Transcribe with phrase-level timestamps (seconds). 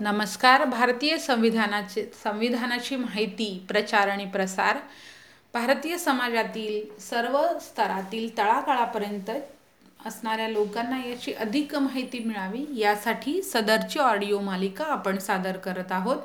[0.00, 0.64] नमस्कार.
[0.64, 4.76] भारतीय संविधानाचे संविधानाची माहिती प्रचार आणि प्रसार
[5.54, 9.30] भारतीय समाजातील सर्व स्तरातील तळागाळापर्यंत
[10.06, 16.22] असणाऱ्या लोकांना याची अधिक माहिती मिळावी यासाठी सदरची ऑडिओ मालिका आपण सादर करत आहोत.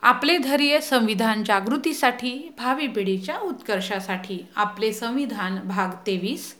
[0.00, 4.46] आपले धैर्य संविधान जागृतीसाठी भावी पिढीच्या उत्कर्षासाठी.
[4.56, 6.54] आपले संविधान भाग तेवीस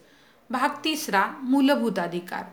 [0.51, 2.45] भाग तिसरा मूलभूत अधिकार.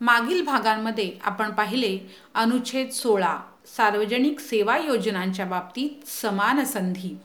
[0.00, 1.98] मागील भागांमध्ये आपण पाहिले
[2.34, 3.36] अनुच्छेद सोळा
[3.76, 7.16] सार्वजनिक सेवा योजनांच्या बाबतीत समान संधी.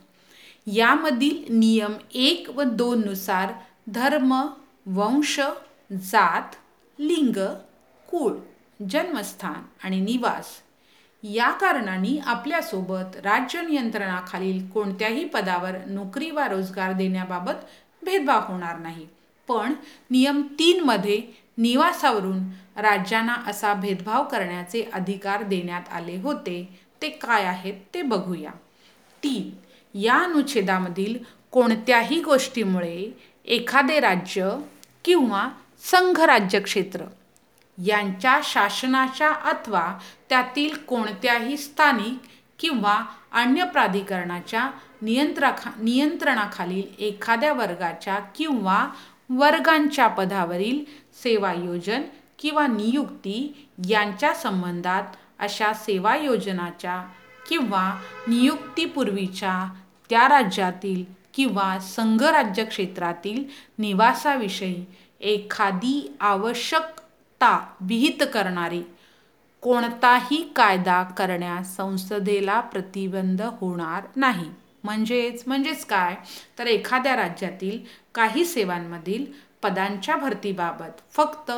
[0.67, 3.53] यामधील नियम एक व दोननुसार
[3.88, 4.33] धर्म
[4.85, 5.39] वंश
[5.91, 6.55] जात
[6.99, 7.38] लिंग
[8.09, 8.33] कुळ
[8.89, 10.45] जन्मस्थान आणि निवास.
[11.23, 17.66] या कारणांनी आपल्यासोबत राज्य नियंत्रणाखालील कोणत्याही पदावर नोकरी वा रोजगार देण्याबाबत
[18.03, 19.07] भेदभाव होणार नाही.
[19.47, 19.73] पण
[20.11, 22.40] नियम तीनमध्ये निवासावरून
[22.76, 26.80] राज्यांना असा भेदभाव करण्याचे अधिकार देण्यात आले होते.
[27.02, 28.52] ते काय आहेत ते बघूया.
[29.23, 29.50] तीन.
[30.00, 31.17] या अनुच्छेदामधील
[31.52, 33.12] कोणत्याही गोष्टीमुळे
[33.45, 34.50] एखादे राज्य
[35.06, 35.47] किंवा
[35.84, 37.06] संघ राज्यक्षेत्र
[37.78, 39.84] यांच्या शासनाच्या अथवा
[40.30, 42.28] त्यातील कोणत्याही स्थानिक
[42.59, 42.97] किंवा
[43.31, 44.69] अन्य प्राधिकरणाच्या
[45.02, 48.88] नियंत्रा नियंत्रणाखालील एखाद्या वर्गाच्या किंवा
[49.30, 50.84] वर्गांच्या पदावरील
[51.23, 52.02] सेवायोजन
[52.40, 57.04] किंवा नियुक्ती यांच्या संबंधात अशा सेवायोजनाच्या
[57.50, 57.90] किंवा
[58.28, 59.73] नियुक्तीपूर्वीच्या
[60.09, 61.03] त्या राज्यातील
[61.34, 63.44] किंवा संघराज्य क्षेत्रातील
[63.78, 64.86] निवासाविषयी
[65.20, 68.81] एखादी आवश्यकता विहित करणारी
[69.62, 74.50] कोणताही कायदा करण्यास संसदेला प्रतिबंध होणार नाही.
[74.86, 76.16] म्हणजेच म्हणजेच काय?
[76.59, 77.80] तर एखाद्या राज्यातील
[78.16, 79.25] काही सेवांमधील
[79.64, 81.52] पदांच्या भरतीबाबत फक्त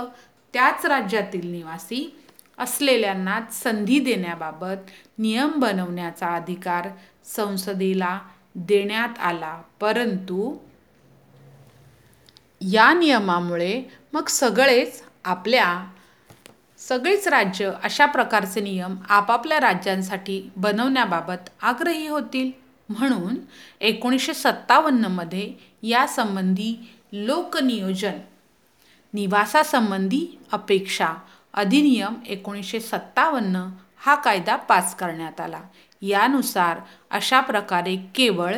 [0.54, 2.16] त्याच राज्यातील निवासी
[2.58, 6.88] असलेल्यांनाच संधी देण्याबाबत नियम बनवण्याचा अधिकार
[7.26, 8.20] संसदेला
[8.56, 9.62] देण्यात आला.
[9.80, 10.56] परंतु
[12.62, 13.82] या नियमामुळे
[14.14, 15.68] मग सगळेच आपल्या
[16.80, 22.52] सगळीच राज्य अशा प्रकारचे नियम आपापल्या राज्यांसाठी बनवण्याबाबत आग्रही होतील?
[22.90, 23.36] म्हणून
[23.80, 25.54] एकोणीसशे सत्तावन्नमध्ये
[25.84, 26.76] यासंबंधी
[27.14, 28.20] लोकनियोजन
[29.14, 31.08] निवासासंबंधी अपेक्षा
[31.54, 33.66] अधिनियम एकोणीसशे सत्तावन्न
[33.98, 35.62] हा कायदा पास करण्यात आला.
[36.02, 36.80] यानुसार
[37.12, 38.56] अशा प्रकारे केवळ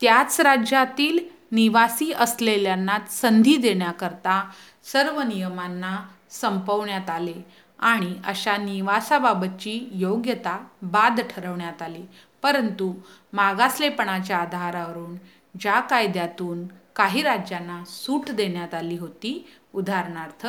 [0.00, 1.18] त्याच राज्यातील
[1.52, 4.50] निवासी असलेल्यांना संधी देण्याकरता
[4.92, 7.46] सर्व नियमांना संपवण्यात आले
[7.78, 12.02] आणि अशा निवासाबाबतची योग्यता बाद ठरवण्यात आली.
[12.42, 12.92] परंतु
[13.32, 15.16] मागासलेपणाच्या आधारावरून
[15.60, 16.66] ज्या कायद्यातून
[16.96, 20.46] काही राज्यांना सूट देण्यात आली होती उदाहरणार्थ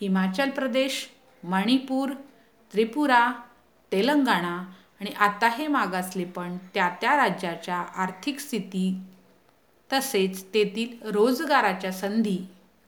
[0.00, 1.08] हिमाचल प्रदेश
[1.42, 2.12] मणिपूर
[2.72, 3.32] त्रिपुरा
[3.92, 4.56] तेलंगणा
[5.00, 9.00] आणि आता हे मागासलेपण त्या त्या राज्याच्या आर्थिक स्थिती
[9.92, 12.38] तसेच तेथील रोजगाराच्या संधी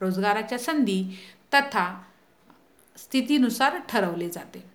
[0.01, 1.03] रोजगाराच्या संधी
[1.53, 2.01] तथा
[2.97, 4.70] स्थितीनुसार ठरवले जाते.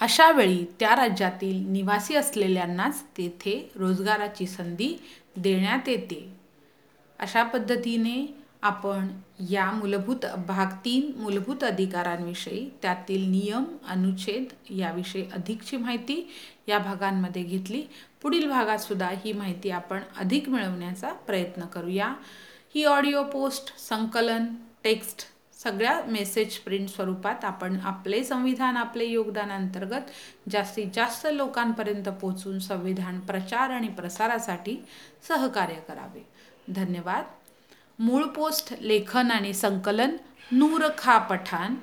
[0.00, 4.96] अशावेळी त्या राज्यातील निवासी असलेल्यांनाच तेथे रोजगाराची संधी
[5.36, 6.32] देण्यात येते.
[7.18, 9.08] अशा पद्धतीने आपण
[9.50, 16.30] या मूलभूत भाग तीन मूलभूत अधिकारांविषयी त्यातील नियम अनुच्छेद याविषयी अधिकची माहिती
[16.68, 17.82] या भागांमध्ये घेतली.
[18.22, 22.14] पुढील भागातसुद्धा ही माहिती आपण अधिक मिळवण्याचा प्रयत्न करूया.
[22.74, 24.46] ही ऑडिओ पोस्ट संकलन
[24.84, 25.26] टेक्स्ट
[25.62, 30.10] सगळ्या मेसेज प्रिंट स्वरूपात आपण आपले संविधान आपले योगदान अंतर्गत
[30.52, 34.76] जास्तीत जास्त लोकांपर्यंत पोचून संविधान प्रचार आणि प्रसारासाठी
[35.28, 36.26] सहकार्य करावे.
[36.68, 37.24] धन्यवाद.
[37.98, 40.16] मूळ पोस्ट लेखन आणि संकलन
[40.52, 41.74] नूर खा पठाण.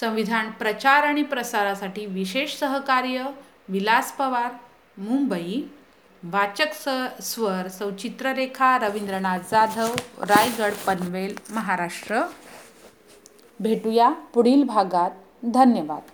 [0.00, 3.26] संविधान प्रचार आणि प्रसारासाठी विशेष सहकार्य
[3.68, 4.52] विलास पवार
[4.98, 5.62] मुंबई.
[6.22, 6.88] वाचक स
[7.22, 12.20] स्वर सौचित्ररेखा रवींद्रनाथ जाधव रायगड पनवेल महाराष्ट्र.
[13.60, 15.10] भेटूया पुढील भागात.
[15.44, 16.13] धन्यवाद.